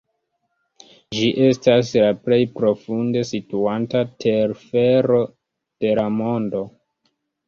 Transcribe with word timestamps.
Ĝi 1.15 1.25
estas 1.47 1.91
la 2.03 2.07
plej 2.27 2.39
profunde 2.55 3.21
situanta 3.31 4.01
telfero 4.25 5.21
de 5.85 5.93
la 6.01 6.07
mondo. 6.15 6.63